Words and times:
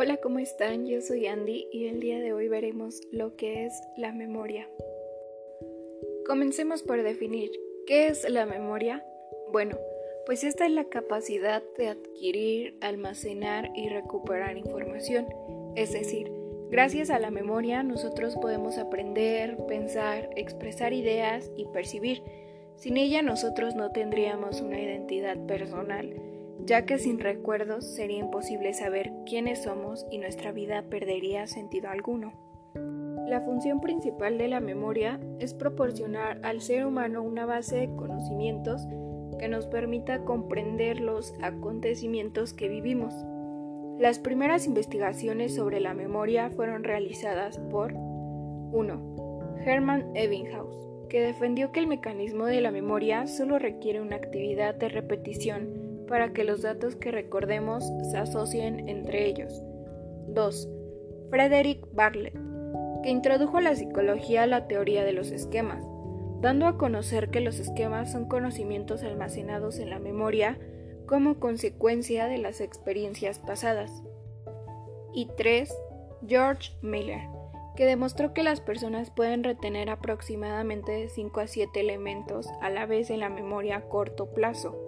Hola, 0.00 0.18
¿cómo 0.18 0.38
están? 0.38 0.86
Yo 0.86 1.00
soy 1.00 1.26
Andy 1.26 1.66
y 1.72 1.88
el 1.88 1.98
día 1.98 2.20
de 2.20 2.32
hoy 2.32 2.46
veremos 2.46 3.00
lo 3.10 3.34
que 3.34 3.66
es 3.66 3.72
la 3.96 4.12
memoria. 4.12 4.68
Comencemos 6.24 6.84
por 6.84 7.02
definir 7.02 7.50
qué 7.84 8.06
es 8.06 8.30
la 8.30 8.46
memoria. 8.46 9.04
Bueno, 9.50 9.76
pues 10.24 10.44
esta 10.44 10.66
es 10.66 10.70
la 10.70 10.84
capacidad 10.84 11.64
de 11.76 11.88
adquirir, 11.88 12.78
almacenar 12.80 13.72
y 13.74 13.88
recuperar 13.88 14.56
información. 14.56 15.26
Es 15.74 15.92
decir, 15.92 16.30
gracias 16.70 17.10
a 17.10 17.18
la 17.18 17.32
memoria 17.32 17.82
nosotros 17.82 18.36
podemos 18.36 18.78
aprender, 18.78 19.56
pensar, 19.66 20.30
expresar 20.36 20.92
ideas 20.92 21.50
y 21.56 21.64
percibir. 21.64 22.22
Sin 22.76 22.98
ella 22.98 23.20
nosotros 23.22 23.74
no 23.74 23.90
tendríamos 23.90 24.60
una 24.60 24.80
identidad 24.80 25.44
personal 25.46 26.27
ya 26.68 26.84
que 26.84 26.98
sin 26.98 27.18
recuerdos 27.18 27.94
sería 27.94 28.18
imposible 28.18 28.74
saber 28.74 29.10
quiénes 29.24 29.62
somos 29.62 30.06
y 30.10 30.18
nuestra 30.18 30.52
vida 30.52 30.82
perdería 30.82 31.46
sentido 31.46 31.88
alguno. 31.88 32.34
La 33.26 33.40
función 33.40 33.80
principal 33.80 34.36
de 34.36 34.48
la 34.48 34.60
memoria 34.60 35.18
es 35.38 35.54
proporcionar 35.54 36.40
al 36.42 36.60
ser 36.60 36.84
humano 36.84 37.22
una 37.22 37.46
base 37.46 37.76
de 37.76 37.96
conocimientos 37.96 38.86
que 39.38 39.48
nos 39.48 39.66
permita 39.66 40.24
comprender 40.26 41.00
los 41.00 41.32
acontecimientos 41.40 42.52
que 42.52 42.68
vivimos. 42.68 43.14
Las 43.98 44.18
primeras 44.18 44.66
investigaciones 44.66 45.54
sobre 45.54 45.80
la 45.80 45.94
memoria 45.94 46.50
fueron 46.50 46.84
realizadas 46.84 47.58
por 47.70 47.94
1. 47.94 49.56
Hermann 49.64 50.14
Ebbinghaus, 50.14 50.76
que 51.08 51.22
defendió 51.22 51.72
que 51.72 51.80
el 51.80 51.86
mecanismo 51.86 52.44
de 52.44 52.60
la 52.60 52.70
memoria 52.70 53.26
solo 53.26 53.58
requiere 53.58 54.02
una 54.02 54.16
actividad 54.16 54.74
de 54.74 54.90
repetición 54.90 55.87
para 56.08 56.32
que 56.32 56.42
los 56.42 56.62
datos 56.62 56.96
que 56.96 57.12
recordemos 57.12 57.84
se 58.10 58.18
asocien 58.18 58.88
entre 58.88 59.26
ellos. 59.26 59.62
2. 60.28 60.68
Frederick 61.30 61.86
Bartlett, 61.92 62.34
que 63.02 63.10
introdujo 63.10 63.58
a 63.58 63.60
la 63.60 63.76
psicología 63.76 64.46
la 64.46 64.66
teoría 64.66 65.04
de 65.04 65.12
los 65.12 65.30
esquemas, 65.30 65.84
dando 66.40 66.66
a 66.66 66.76
conocer 66.78 67.30
que 67.30 67.40
los 67.40 67.60
esquemas 67.60 68.10
son 68.10 68.26
conocimientos 68.26 69.02
almacenados 69.02 69.78
en 69.78 69.90
la 69.90 69.98
memoria 69.98 70.58
como 71.06 71.38
consecuencia 71.38 72.26
de 72.26 72.38
las 72.38 72.60
experiencias 72.60 73.38
pasadas. 73.38 74.02
Y 75.12 75.28
3. 75.36 75.72
George 76.26 76.72
Miller, 76.82 77.20
que 77.76 77.86
demostró 77.86 78.34
que 78.34 78.42
las 78.42 78.60
personas 78.60 79.10
pueden 79.10 79.44
retener 79.44 79.88
aproximadamente 79.88 81.08
5 81.08 81.40
a 81.40 81.46
7 81.46 81.80
elementos 81.80 82.48
a 82.60 82.70
la 82.70 82.86
vez 82.86 83.10
en 83.10 83.20
la 83.20 83.28
memoria 83.28 83.76
a 83.76 83.88
corto 83.88 84.32
plazo 84.32 84.87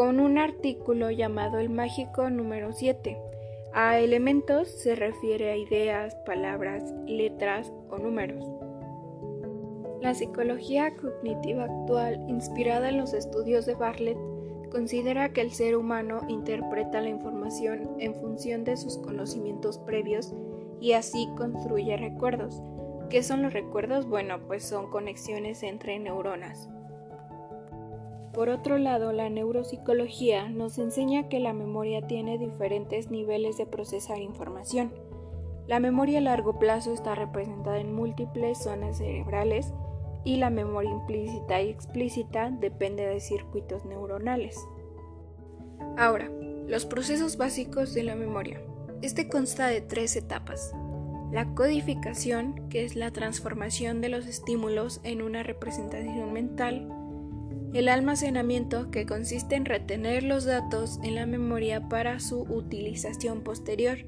con 0.00 0.18
un 0.18 0.38
artículo 0.38 1.10
llamado 1.10 1.58
el 1.58 1.68
mágico 1.68 2.30
número 2.30 2.72
7. 2.72 3.18
A 3.74 3.98
elementos 3.98 4.68
se 4.68 4.94
refiere 4.94 5.50
a 5.50 5.56
ideas, 5.58 6.14
palabras, 6.24 6.82
letras 7.06 7.70
o 7.90 7.98
números. 7.98 8.42
La 10.00 10.14
psicología 10.14 10.96
cognitiva 10.96 11.64
actual, 11.64 12.24
inspirada 12.28 12.88
en 12.88 12.96
los 12.96 13.12
estudios 13.12 13.66
de 13.66 13.74
Bartlett, 13.74 14.16
considera 14.72 15.34
que 15.34 15.42
el 15.42 15.50
ser 15.50 15.76
humano 15.76 16.22
interpreta 16.28 17.02
la 17.02 17.10
información 17.10 17.96
en 17.98 18.14
función 18.14 18.64
de 18.64 18.78
sus 18.78 18.96
conocimientos 18.96 19.76
previos 19.80 20.34
y 20.80 20.92
así 20.92 21.28
construye 21.36 21.98
recuerdos. 21.98 22.62
¿Qué 23.10 23.22
son 23.22 23.42
los 23.42 23.52
recuerdos? 23.52 24.08
Bueno, 24.08 24.38
pues 24.46 24.64
son 24.64 24.88
conexiones 24.88 25.62
entre 25.62 25.98
neuronas. 25.98 26.70
Por 28.32 28.48
otro 28.48 28.78
lado, 28.78 29.12
la 29.12 29.28
neuropsicología 29.28 30.48
nos 30.48 30.78
enseña 30.78 31.28
que 31.28 31.40
la 31.40 31.52
memoria 31.52 32.06
tiene 32.06 32.38
diferentes 32.38 33.10
niveles 33.10 33.56
de 33.58 33.66
procesar 33.66 34.18
información. 34.18 34.92
La 35.66 35.80
memoria 35.80 36.18
a 36.18 36.22
largo 36.22 36.58
plazo 36.58 36.92
está 36.92 37.14
representada 37.14 37.78
en 37.78 37.94
múltiples 37.94 38.58
zonas 38.58 38.98
cerebrales 38.98 39.72
y 40.24 40.36
la 40.36 40.50
memoria 40.50 40.90
implícita 40.90 41.60
y 41.60 41.70
explícita 41.70 42.50
depende 42.50 43.06
de 43.06 43.20
circuitos 43.20 43.84
neuronales. 43.84 44.56
Ahora, 45.96 46.30
los 46.66 46.86
procesos 46.86 47.36
básicos 47.36 47.94
de 47.94 48.04
la 48.04 48.14
memoria. 48.14 48.60
Este 49.02 49.28
consta 49.28 49.66
de 49.66 49.80
tres 49.80 50.14
etapas. 50.14 50.72
La 51.32 51.54
codificación, 51.54 52.68
que 52.68 52.84
es 52.84 52.96
la 52.96 53.12
transformación 53.12 54.00
de 54.00 54.08
los 54.08 54.26
estímulos 54.26 55.00
en 55.04 55.22
una 55.22 55.42
representación 55.42 56.32
mental, 56.32 56.99
el 57.72 57.88
almacenamiento, 57.88 58.90
que 58.90 59.06
consiste 59.06 59.54
en 59.54 59.64
retener 59.64 60.22
los 60.22 60.44
datos 60.44 60.98
en 61.02 61.14
la 61.14 61.26
memoria 61.26 61.88
para 61.88 62.20
su 62.20 62.42
utilización 62.42 63.42
posterior, 63.42 63.98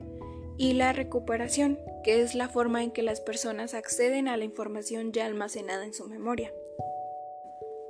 y 0.58 0.74
la 0.74 0.92
recuperación, 0.92 1.78
que 2.04 2.20
es 2.20 2.34
la 2.34 2.48
forma 2.48 2.82
en 2.82 2.90
que 2.90 3.02
las 3.02 3.20
personas 3.20 3.74
acceden 3.74 4.28
a 4.28 4.36
la 4.36 4.44
información 4.44 5.12
ya 5.12 5.26
almacenada 5.26 5.84
en 5.84 5.94
su 5.94 6.08
memoria. 6.08 6.52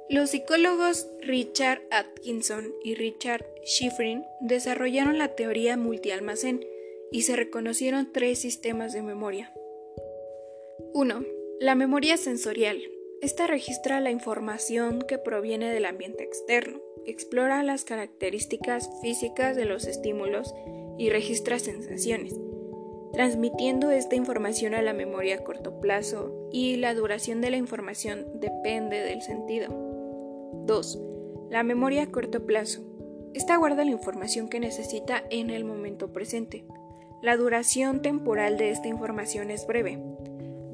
Los 0.08 0.30
psicólogos 0.30 1.08
Richard 1.22 1.80
Atkinson 1.90 2.74
y 2.84 2.94
Richard 2.94 3.46
Schifrin 3.64 4.26
desarrollaron 4.40 5.16
la 5.16 5.34
teoría 5.34 5.76
multialmacén 5.76 6.66
y 7.10 7.22
se 7.22 7.36
reconocieron 7.36 8.12
tres 8.12 8.38
sistemas 8.38 8.92
de 8.92 9.02
memoria. 9.02 9.52
1. 10.92 11.24
La 11.60 11.74
memoria 11.74 12.16
sensorial, 12.16 12.82
esta 13.22 13.46
registra 13.46 14.00
la 14.00 14.10
información 14.10 15.00
que 15.00 15.16
proviene 15.16 15.70
del 15.70 15.84
ambiente 15.84 16.24
externo, 16.24 16.80
explora 17.06 17.62
las 17.62 17.84
características 17.84 18.90
físicas 19.00 19.54
de 19.54 19.64
los 19.64 19.86
estímulos 19.86 20.52
y 20.98 21.08
registra 21.08 21.60
sensaciones, 21.60 22.34
transmitiendo 23.12 23.92
esta 23.92 24.16
información 24.16 24.74
a 24.74 24.82
la 24.82 24.92
memoria 24.92 25.36
a 25.36 25.44
corto 25.44 25.80
plazo 25.80 26.48
y 26.50 26.76
la 26.78 26.94
duración 26.94 27.40
de 27.40 27.50
la 27.50 27.58
información 27.58 28.26
depende 28.40 28.98
del 28.98 29.22
sentido. 29.22 29.68
2. 30.66 31.00
La 31.48 31.62
memoria 31.62 32.02
a 32.02 32.10
corto 32.10 32.44
plazo. 32.44 32.82
Esta 33.34 33.56
guarda 33.56 33.84
la 33.84 33.92
información 33.92 34.48
que 34.48 34.58
necesita 34.58 35.22
en 35.30 35.50
el 35.50 35.64
momento 35.64 36.12
presente. 36.12 36.64
La 37.22 37.36
duración 37.36 38.02
temporal 38.02 38.58
de 38.58 38.70
esta 38.70 38.88
información 38.88 39.52
es 39.52 39.64
breve, 39.64 40.02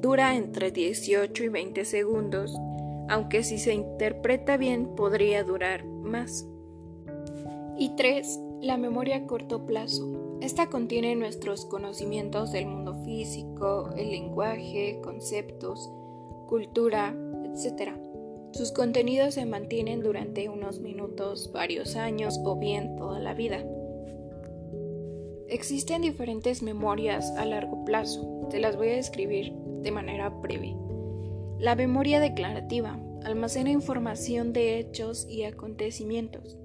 Dura 0.01 0.37
entre 0.37 0.71
18 0.71 1.43
y 1.43 1.49
20 1.49 1.83
segundos, 1.83 2.57
aunque 3.09 3.43
si 3.43 3.57
se 3.57 3.73
interpreta 3.73 4.55
bien 4.55 4.95
podría 4.95 5.43
durar 5.43 5.83
más. 5.83 6.47
Y 7.77 7.95
3. 7.97 8.39
La 8.61 8.77
memoria 8.77 9.17
a 9.17 9.27
corto 9.27 9.65
plazo. 9.65 10.37
Esta 10.41 10.67
contiene 10.67 11.17
nuestros 11.17 11.65
conocimientos 11.65 12.53
del 12.53 12.67
mundo 12.67 12.95
físico, 13.03 13.89
el 13.97 14.11
lenguaje, 14.11 15.01
conceptos, 15.03 15.91
cultura, 16.47 17.13
etc. 17.43 17.91
Sus 18.53 18.71
contenidos 18.71 19.33
se 19.33 19.45
mantienen 19.45 19.99
durante 19.99 20.47
unos 20.47 20.79
minutos, 20.79 21.51
varios 21.51 21.97
años 21.97 22.39
o 22.45 22.55
bien 22.55 22.95
toda 22.95 23.19
la 23.19 23.33
vida. 23.33 23.65
Existen 25.49 26.03
diferentes 26.03 26.63
memorias 26.63 27.31
a 27.31 27.43
largo 27.43 27.83
plazo. 27.83 28.47
Te 28.49 28.59
las 28.59 28.77
voy 28.77 28.89
a 28.89 28.95
describir 28.95 29.53
de 29.81 29.91
manera 29.91 30.29
breve. 30.29 30.75
La 31.59 31.75
memoria 31.75 32.19
declarativa 32.19 32.99
almacena 33.23 33.69
información 33.69 34.53
de 34.53 34.79
hechos 34.79 35.25
y 35.29 35.43
acontecimientos. 35.43 36.57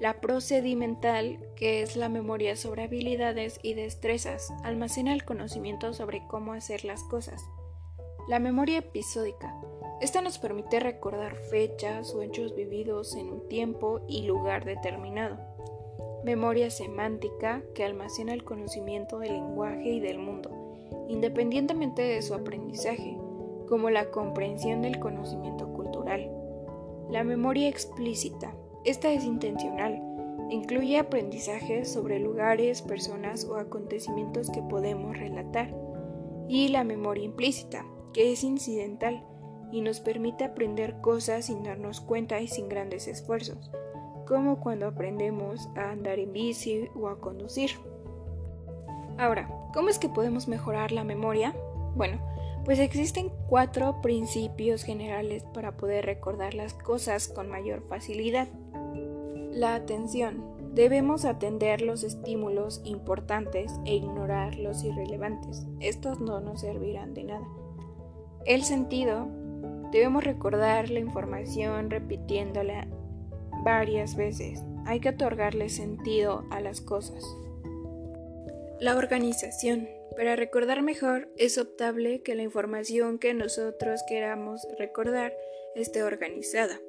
La 0.00 0.20
procedimental, 0.20 1.38
que 1.56 1.82
es 1.82 1.96
la 1.96 2.08
memoria 2.08 2.56
sobre 2.56 2.84
habilidades 2.84 3.58
y 3.62 3.74
destrezas, 3.74 4.50
almacena 4.64 5.12
el 5.12 5.24
conocimiento 5.24 5.92
sobre 5.92 6.26
cómo 6.26 6.54
hacer 6.54 6.84
las 6.84 7.02
cosas. 7.04 7.42
La 8.28 8.38
memoria 8.38 8.78
episódica. 8.78 9.54
Esta 10.00 10.22
nos 10.22 10.38
permite 10.38 10.80
recordar 10.80 11.36
fechas 11.36 12.14
o 12.14 12.22
hechos 12.22 12.56
vividos 12.56 13.14
en 13.14 13.28
un 13.28 13.48
tiempo 13.48 14.00
y 14.08 14.22
lugar 14.22 14.64
determinado. 14.64 15.38
Memoria 16.24 16.70
semántica, 16.70 17.62
que 17.74 17.84
almacena 17.84 18.32
el 18.32 18.44
conocimiento 18.44 19.18
del 19.18 19.34
lenguaje 19.34 19.88
y 19.90 20.00
del 20.00 20.18
mundo 20.18 20.59
independientemente 21.10 22.02
de 22.02 22.22
su 22.22 22.34
aprendizaje, 22.34 23.18
como 23.68 23.90
la 23.90 24.10
comprensión 24.10 24.82
del 24.82 24.98
conocimiento 25.00 25.72
cultural. 25.72 26.30
La 27.10 27.24
memoria 27.24 27.68
explícita. 27.68 28.54
Esta 28.84 29.12
es 29.12 29.24
intencional. 29.24 30.00
Incluye 30.50 30.98
aprendizajes 30.98 31.92
sobre 31.92 32.20
lugares, 32.20 32.82
personas 32.82 33.44
o 33.44 33.56
acontecimientos 33.56 34.50
que 34.50 34.62
podemos 34.62 35.18
relatar. 35.18 35.74
Y 36.48 36.68
la 36.68 36.84
memoria 36.84 37.24
implícita, 37.24 37.84
que 38.12 38.32
es 38.32 38.42
incidental 38.42 39.24
y 39.72 39.82
nos 39.82 40.00
permite 40.00 40.44
aprender 40.44 41.00
cosas 41.00 41.46
sin 41.46 41.62
darnos 41.62 42.00
cuenta 42.00 42.40
y 42.40 42.48
sin 42.48 42.68
grandes 42.68 43.06
esfuerzos, 43.06 43.70
como 44.26 44.60
cuando 44.60 44.86
aprendemos 44.86 45.68
a 45.76 45.90
andar 45.90 46.18
en 46.18 46.32
bici 46.32 46.88
o 46.94 47.08
a 47.08 47.20
conducir. 47.20 47.70
Ahora, 49.18 49.59
¿cómo 49.72 49.88
es 49.88 49.98
que 49.98 50.08
podemos 50.08 50.48
mejorar 50.48 50.92
la 50.92 51.04
memoria? 51.04 51.54
Bueno, 51.94 52.18
pues 52.64 52.78
existen 52.78 53.30
cuatro 53.48 54.00
principios 54.02 54.82
generales 54.82 55.44
para 55.54 55.76
poder 55.76 56.04
recordar 56.04 56.54
las 56.54 56.74
cosas 56.74 57.28
con 57.28 57.48
mayor 57.48 57.82
facilidad. 57.88 58.48
La 59.50 59.74
atención. 59.74 60.44
Debemos 60.74 61.24
atender 61.24 61.82
los 61.82 62.04
estímulos 62.04 62.80
importantes 62.84 63.72
e 63.84 63.96
ignorar 63.96 64.56
los 64.56 64.84
irrelevantes. 64.84 65.66
Estos 65.80 66.20
no 66.20 66.40
nos 66.40 66.60
servirán 66.60 67.12
de 67.14 67.24
nada. 67.24 67.48
El 68.46 68.62
sentido. 68.62 69.26
Debemos 69.90 70.22
recordar 70.22 70.90
la 70.90 71.00
información 71.00 71.90
repitiéndola 71.90 72.86
varias 73.64 74.14
veces. 74.14 74.62
Hay 74.86 75.00
que 75.00 75.08
otorgarle 75.08 75.68
sentido 75.68 76.44
a 76.50 76.60
las 76.60 76.80
cosas. 76.80 77.24
La 78.80 78.96
organización. 78.96 79.90
Para 80.16 80.36
recordar 80.36 80.80
mejor 80.80 81.28
es 81.36 81.58
optable 81.58 82.22
que 82.22 82.34
la 82.34 82.42
información 82.42 83.18
que 83.18 83.34
nosotros 83.34 84.00
queramos 84.08 84.66
recordar 84.78 85.36
esté 85.74 86.02
organizada. 86.02 86.80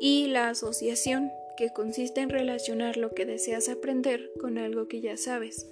Y 0.00 0.28
la 0.28 0.48
asociación 0.48 1.30
que 1.58 1.70
consiste 1.70 2.22
en 2.22 2.30
relacionar 2.30 2.96
lo 2.96 3.12
que 3.12 3.26
deseas 3.26 3.68
aprender 3.68 4.30
con 4.40 4.56
algo 4.56 4.88
que 4.88 5.02
ya 5.02 5.18
sabes. 5.18 5.70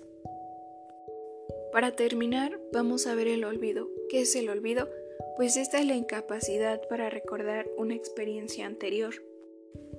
Para 1.73 1.97
terminar, 1.97 2.61
vamos 2.71 3.07
a 3.07 3.15
ver 3.15 3.29
el 3.29 3.45
olvido. 3.45 3.89
¿Qué 4.11 4.21
es 4.21 4.37
el 4.37 4.51
olvido? 4.51 4.91
Pues 5.37 5.57
esta 5.57 5.81
es 5.81 5.87
la 5.87 5.95
incapacidad 5.95 6.87
para 6.87 7.09
recordar 7.09 7.67
una 7.79 7.95
experiencia 7.95 8.67
anterior. 8.67 9.15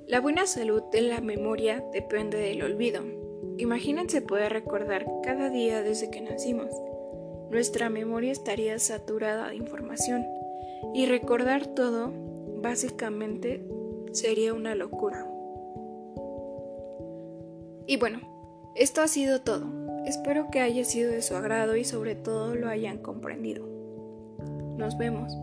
La 0.05 0.19
buena 0.19 0.45
salud 0.45 0.83
de 0.91 1.01
la 1.01 1.19
memoria 1.19 1.83
depende 1.91 2.38
del 2.38 2.61
olvido. 2.61 3.20
Imagínense 3.61 4.23
poder 4.23 4.51
recordar 4.51 5.05
cada 5.21 5.51
día 5.51 5.83
desde 5.83 6.09
que 6.09 6.19
nacimos. 6.19 6.71
Nuestra 7.51 7.91
memoria 7.91 8.31
estaría 8.31 8.79
saturada 8.79 9.49
de 9.49 9.55
información 9.55 10.25
y 10.95 11.05
recordar 11.05 11.67
todo 11.67 12.11
básicamente 12.59 13.63
sería 14.13 14.55
una 14.55 14.73
locura. 14.73 15.27
Y 17.85 17.97
bueno, 17.97 18.21
esto 18.73 19.01
ha 19.01 19.07
sido 19.07 19.41
todo. 19.41 19.67
Espero 20.07 20.49
que 20.49 20.59
haya 20.59 20.83
sido 20.83 21.11
de 21.11 21.21
su 21.21 21.35
agrado 21.35 21.75
y 21.75 21.83
sobre 21.83 22.15
todo 22.15 22.55
lo 22.55 22.67
hayan 22.67 22.97
comprendido. 22.97 23.67
Nos 24.75 24.97
vemos. 24.97 25.37